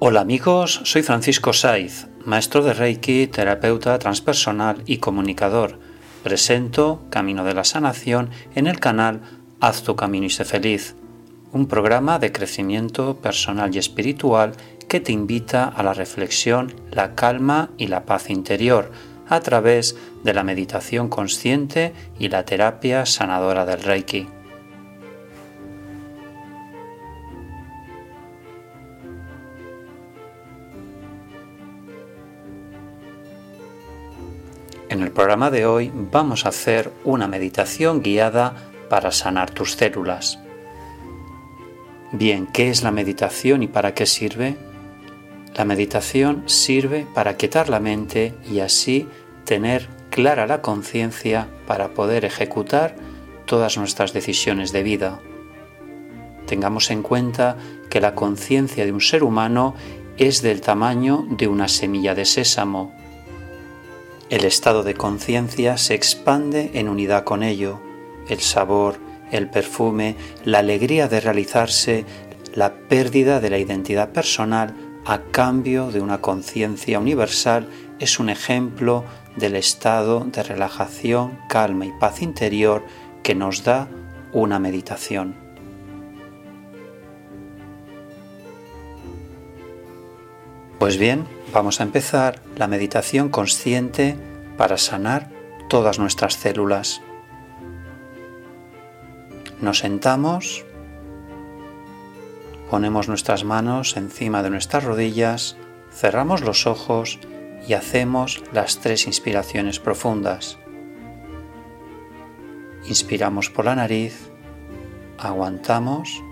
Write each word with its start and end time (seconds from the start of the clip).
Hola 0.00 0.20
amigos, 0.20 0.80
soy 0.84 1.02
Francisco 1.02 1.52
Saiz, 1.52 2.06
maestro 2.24 2.62
de 2.62 2.72
Reiki, 2.72 3.26
terapeuta 3.26 3.98
transpersonal 3.98 4.84
y 4.86 4.98
comunicador. 4.98 5.80
Presento 6.22 7.02
Camino 7.10 7.42
de 7.42 7.52
la 7.52 7.64
Sanación 7.64 8.30
en 8.54 8.68
el 8.68 8.78
canal 8.78 9.22
Haz 9.58 9.82
tu 9.82 9.96
camino 9.96 10.24
y 10.24 10.30
sé 10.30 10.44
feliz, 10.44 10.94
un 11.50 11.66
programa 11.66 12.20
de 12.20 12.30
crecimiento 12.30 13.16
personal 13.16 13.74
y 13.74 13.78
espiritual 13.78 14.52
que 14.86 15.00
te 15.00 15.10
invita 15.10 15.64
a 15.64 15.82
la 15.82 15.94
reflexión, 15.94 16.72
la 16.92 17.16
calma 17.16 17.70
y 17.76 17.88
la 17.88 18.06
paz 18.06 18.30
interior 18.30 18.92
a 19.28 19.40
través 19.40 19.96
de 20.22 20.32
la 20.32 20.44
meditación 20.44 21.08
consciente 21.08 21.92
y 22.20 22.28
la 22.28 22.44
terapia 22.44 23.04
sanadora 23.04 23.66
del 23.66 23.82
Reiki. 23.82 24.37
En 34.98 35.04
el 35.04 35.12
programa 35.12 35.52
de 35.52 35.64
hoy 35.64 35.92
vamos 35.94 36.44
a 36.44 36.48
hacer 36.48 36.90
una 37.04 37.28
meditación 37.28 38.02
guiada 38.02 38.56
para 38.90 39.12
sanar 39.12 39.48
tus 39.48 39.74
células. 39.74 40.40
Bien, 42.10 42.48
¿qué 42.48 42.68
es 42.68 42.82
la 42.82 42.90
meditación 42.90 43.62
y 43.62 43.68
para 43.68 43.94
qué 43.94 44.06
sirve? 44.06 44.56
La 45.54 45.64
meditación 45.64 46.42
sirve 46.46 47.06
para 47.14 47.36
quitar 47.36 47.68
la 47.68 47.78
mente 47.78 48.34
y 48.50 48.58
así 48.58 49.06
tener 49.44 49.86
clara 50.10 50.48
la 50.48 50.62
conciencia 50.62 51.46
para 51.68 51.94
poder 51.94 52.24
ejecutar 52.24 52.96
todas 53.46 53.78
nuestras 53.78 54.12
decisiones 54.12 54.72
de 54.72 54.82
vida. 54.82 55.20
Tengamos 56.48 56.90
en 56.90 57.04
cuenta 57.04 57.56
que 57.88 58.00
la 58.00 58.16
conciencia 58.16 58.84
de 58.84 58.90
un 58.90 59.00
ser 59.00 59.22
humano 59.22 59.76
es 60.16 60.42
del 60.42 60.60
tamaño 60.60 61.24
de 61.30 61.46
una 61.46 61.68
semilla 61.68 62.16
de 62.16 62.24
sésamo 62.24 62.97
el 64.30 64.44
estado 64.44 64.82
de 64.82 64.94
conciencia 64.94 65.78
se 65.78 65.94
expande 65.94 66.70
en 66.74 66.88
unidad 66.88 67.24
con 67.24 67.42
ello. 67.42 67.80
El 68.28 68.40
sabor, 68.40 68.98
el 69.30 69.48
perfume, 69.48 70.16
la 70.44 70.58
alegría 70.58 71.08
de 71.08 71.20
realizarse, 71.20 72.04
la 72.54 72.74
pérdida 72.74 73.40
de 73.40 73.50
la 73.50 73.58
identidad 73.58 74.10
personal 74.10 74.74
a 75.06 75.22
cambio 75.30 75.90
de 75.90 76.02
una 76.02 76.20
conciencia 76.20 76.98
universal 76.98 77.68
es 77.98 78.18
un 78.18 78.28
ejemplo 78.28 79.04
del 79.36 79.56
estado 79.56 80.20
de 80.20 80.42
relajación, 80.42 81.38
calma 81.48 81.86
y 81.86 81.92
paz 81.98 82.20
interior 82.20 82.84
que 83.22 83.34
nos 83.34 83.64
da 83.64 83.88
una 84.32 84.58
meditación. 84.58 85.34
Pues 90.78 90.98
bien, 90.98 91.24
Vamos 91.52 91.80
a 91.80 91.84
empezar 91.84 92.42
la 92.56 92.66
meditación 92.66 93.30
consciente 93.30 94.16
para 94.58 94.76
sanar 94.76 95.30
todas 95.70 95.98
nuestras 95.98 96.34
células. 96.34 97.00
Nos 99.62 99.78
sentamos, 99.78 100.66
ponemos 102.70 103.08
nuestras 103.08 103.44
manos 103.44 103.96
encima 103.96 104.42
de 104.42 104.50
nuestras 104.50 104.84
rodillas, 104.84 105.56
cerramos 105.90 106.42
los 106.42 106.66
ojos 106.66 107.18
y 107.66 107.72
hacemos 107.72 108.42
las 108.52 108.80
tres 108.80 109.06
inspiraciones 109.06 109.80
profundas. 109.80 110.58
Inspiramos 112.86 113.48
por 113.48 113.64
la 113.64 113.74
nariz, 113.74 114.30
aguantamos, 115.16 116.22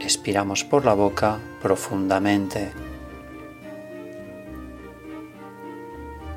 expiramos 0.00 0.64
por 0.64 0.84
la 0.84 0.94
boca 0.94 1.38
profundamente. 1.62 2.91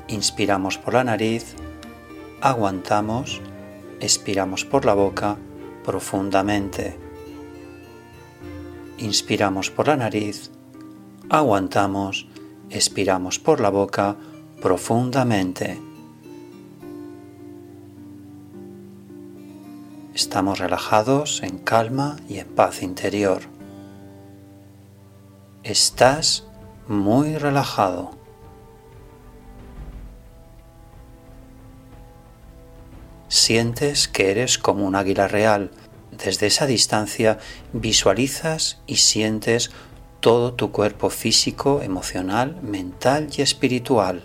Inspiramos 0.08 0.78
por 0.78 0.94
la 0.94 1.02
nariz, 1.02 1.56
aguantamos, 2.40 3.40
expiramos 4.00 4.64
por 4.64 4.84
la 4.84 4.94
boca 4.94 5.36
profundamente. 5.84 6.96
Inspiramos 8.98 9.70
por 9.70 9.88
la 9.88 9.96
nariz, 9.96 10.50
aguantamos, 11.28 12.28
expiramos 12.70 13.40
por 13.40 13.60
la 13.60 13.70
boca 13.70 14.16
profundamente. 14.62 15.80
Estamos 20.14 20.60
relajados 20.60 21.42
en 21.42 21.58
calma 21.58 22.16
y 22.28 22.38
en 22.38 22.48
paz 22.48 22.82
interior. 22.82 23.42
Estás 25.64 26.46
muy 26.86 27.36
relajado. 27.36 28.25
Sientes 33.46 34.08
que 34.08 34.32
eres 34.32 34.58
como 34.58 34.84
un 34.84 34.96
águila 34.96 35.28
real. 35.28 35.70
Desde 36.10 36.48
esa 36.48 36.66
distancia 36.66 37.38
visualizas 37.72 38.82
y 38.88 38.96
sientes 38.96 39.70
todo 40.18 40.54
tu 40.54 40.72
cuerpo 40.72 41.10
físico, 41.10 41.80
emocional, 41.80 42.60
mental 42.60 43.28
y 43.38 43.42
espiritual. 43.42 44.24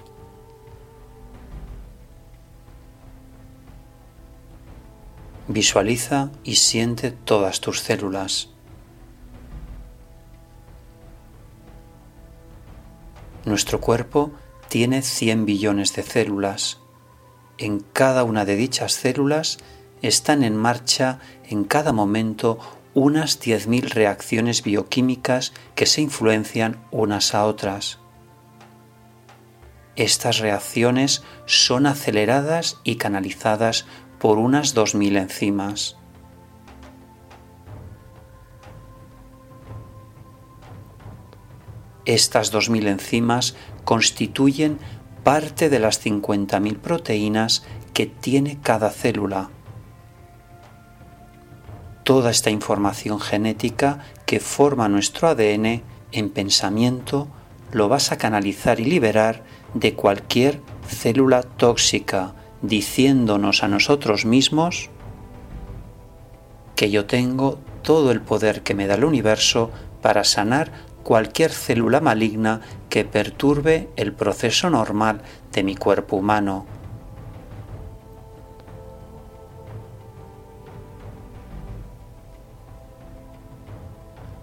Visualiza 5.47 6.31
y 6.43 6.55
siente 6.55 7.11
todas 7.11 7.61
tus 7.61 7.81
células. 7.81 8.49
Nuestro 13.45 13.79
cuerpo 13.79 14.31
tiene 14.67 15.03
100 15.03 15.45
billones 15.45 15.95
de 15.95 16.01
células 16.01 16.81
en 17.61 17.79
cada 17.79 18.23
una 18.23 18.43
de 18.43 18.55
dichas 18.55 18.93
células 18.93 19.59
están 20.01 20.43
en 20.43 20.57
marcha 20.57 21.19
en 21.47 21.63
cada 21.63 21.93
momento 21.93 22.57
unas 22.95 23.39
10.000 23.39 23.89
reacciones 23.89 24.63
bioquímicas 24.63 25.53
que 25.75 25.85
se 25.85 26.01
influencian 26.01 26.83
unas 26.89 27.35
a 27.35 27.45
otras. 27.45 27.99
Estas 29.95 30.39
reacciones 30.39 31.21
son 31.45 31.85
aceleradas 31.85 32.79
y 32.83 32.95
canalizadas 32.95 33.85
por 34.19 34.39
unas 34.39 34.75
2.000 34.75 35.21
enzimas. 35.21 35.97
Estas 42.05 42.51
2.000 42.51 42.87
enzimas 42.87 43.55
constituyen 43.85 44.79
parte 45.23 45.69
de 45.69 45.79
las 45.79 46.03
50.000 46.03 46.77
proteínas 46.77 47.63
que 47.93 48.05
tiene 48.05 48.59
cada 48.61 48.89
célula. 48.89 49.49
Toda 52.03 52.31
esta 52.31 52.49
información 52.49 53.19
genética 53.19 53.99
que 54.25 54.39
forma 54.39 54.89
nuestro 54.89 55.27
ADN 55.27 55.83
en 56.11 56.29
pensamiento 56.29 57.27
lo 57.71 57.87
vas 57.87 58.11
a 58.11 58.17
canalizar 58.17 58.79
y 58.79 58.85
liberar 58.85 59.43
de 59.73 59.93
cualquier 59.93 60.59
célula 60.87 61.43
tóxica, 61.43 62.33
diciéndonos 62.61 63.63
a 63.63 63.67
nosotros 63.67 64.25
mismos 64.25 64.89
que 66.75 66.89
yo 66.89 67.05
tengo 67.05 67.59
todo 67.83 68.11
el 68.11 68.21
poder 68.21 68.63
que 68.63 68.73
me 68.73 68.87
da 68.87 68.95
el 68.95 69.03
universo 69.03 69.71
para 70.01 70.23
sanar 70.23 70.71
cualquier 71.03 71.51
célula 71.51 72.01
maligna 72.01 72.61
que 72.91 73.05
perturbe 73.05 73.89
el 73.95 74.11
proceso 74.11 74.69
normal 74.69 75.21
de 75.53 75.63
mi 75.63 75.75
cuerpo 75.77 76.17
humano. 76.17 76.65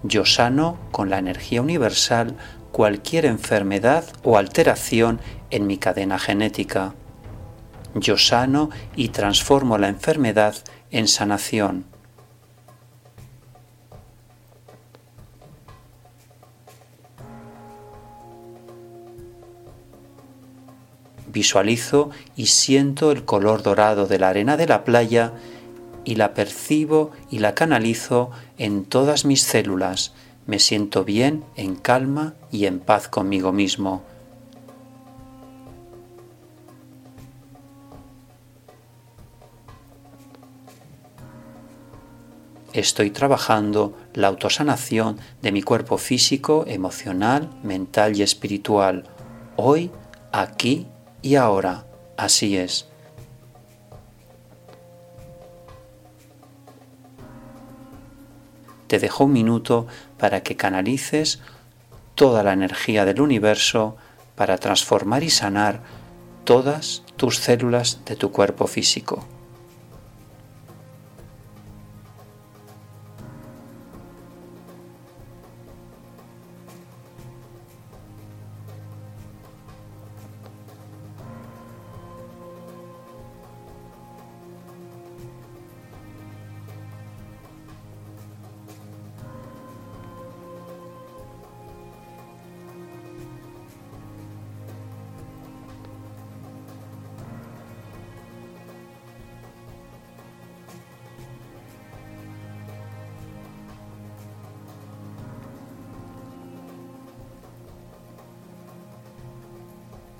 Yo 0.02 0.24
sano 0.24 0.78
con 0.90 1.10
la 1.10 1.18
energía 1.18 1.60
universal 1.60 2.38
cualquier 2.72 3.26
enfermedad 3.26 4.04
o 4.22 4.38
alteración 4.38 5.20
en 5.50 5.66
mi 5.66 5.76
cadena 5.76 6.18
genética. 6.18 6.94
Yo 7.94 8.16
sano 8.16 8.70
y 8.96 9.08
transformo 9.10 9.76
la 9.76 9.88
enfermedad 9.88 10.54
en 10.90 11.06
sanación. 11.06 11.97
Visualizo 21.38 22.10
y 22.34 22.46
siento 22.46 23.12
el 23.12 23.24
color 23.24 23.62
dorado 23.62 24.08
de 24.08 24.18
la 24.18 24.30
arena 24.30 24.56
de 24.56 24.66
la 24.66 24.82
playa 24.82 25.34
y 26.04 26.16
la 26.16 26.34
percibo 26.34 27.12
y 27.30 27.38
la 27.38 27.54
canalizo 27.54 28.32
en 28.58 28.84
todas 28.84 29.24
mis 29.24 29.42
células. 29.44 30.14
Me 30.46 30.58
siento 30.58 31.04
bien, 31.04 31.44
en 31.54 31.76
calma 31.76 32.34
y 32.50 32.66
en 32.66 32.80
paz 32.80 33.06
conmigo 33.06 33.52
mismo. 33.52 34.02
estoy 42.72 43.10
trabajando 43.10 43.96
la 44.14 44.28
autosanación 44.28 45.18
de 45.40 45.52
mi 45.52 45.62
cuerpo 45.62 45.98
físico, 45.98 46.64
emocional, 46.66 47.50
mental 47.62 48.16
y 48.16 48.22
espiritual, 48.22 49.04
hoy, 49.56 49.90
aquí 50.32 50.86
y 51.22 51.36
ahora. 51.36 51.84
Así 52.16 52.56
es. 52.56 52.88
Te 58.88 58.98
dejo 58.98 59.24
un 59.24 59.32
minuto 59.32 59.86
para 60.18 60.42
que 60.42 60.56
canalices 60.56 61.40
toda 62.14 62.42
la 62.42 62.52
energía 62.52 63.04
del 63.04 63.20
universo 63.20 63.96
para 64.34 64.58
transformar 64.58 65.22
y 65.22 65.30
sanar 65.30 65.82
todas 66.44 67.04
tus 67.16 67.36
células 67.36 68.00
de 68.06 68.16
tu 68.16 68.32
cuerpo 68.32 68.66
físico. 68.66 69.26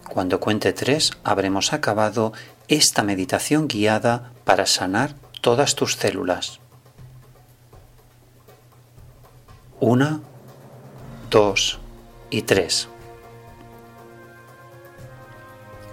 Cuando 0.08 0.40
cuente 0.40 0.72
tres, 0.72 1.12
habremos 1.22 1.72
acabado 1.72 2.32
esta 2.66 3.02
meditación 3.02 3.69
guiada 3.69 4.32
para 4.44 4.66
sanar 4.66 5.14
todas 5.40 5.75
tus 5.75 5.96
células. 5.96 6.60
Una, 9.81 10.20
dos 11.31 11.78
y 12.31 12.43
tres. 12.43 12.88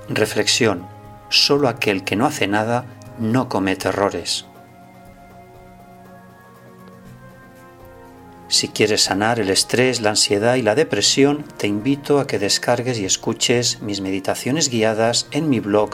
Reflexión. 0.10 0.88
Solo 1.30 1.68
aquel 1.68 2.04
que 2.04 2.16
no 2.16 2.26
hace 2.26 2.48
nada 2.48 2.86
no 3.20 3.50
comete 3.50 3.90
errores. 3.90 4.46
Si 8.66 8.72
quieres 8.72 9.04
sanar 9.04 9.40
el 9.40 9.52
estrés, 9.52 10.02
la 10.02 10.10
ansiedad 10.10 10.56
y 10.56 10.64
la 10.64 10.74
depresión, 10.74 11.46
te 11.56 11.68
invito 11.68 12.20
a 12.20 12.26
que 12.26 12.40
descargues 12.40 12.98
y 12.98 13.06
escuches 13.06 13.84
mis 13.84 14.02
meditaciones 14.02 14.70
guiadas 14.70 15.28
en 15.30 15.50
mi 15.50 15.60
blog 15.60 15.92